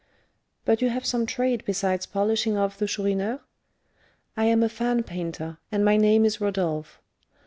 But 0.65 0.81
you 0.81 0.89
have 0.89 1.05
some 1.05 1.27
trade 1.27 1.61
besides 1.63 2.07
'polishing 2.07 2.57
off' 2.57 2.75
the 2.75 2.87
Chourineur?" 2.87 3.39
"I 4.35 4.45
am 4.45 4.63
a 4.63 4.67
fan 4.69 5.03
painter, 5.03 5.59
and 5.71 5.85
my 5.85 5.95
name 5.95 6.25
is 6.25 6.41
Rodolph." 6.41 6.99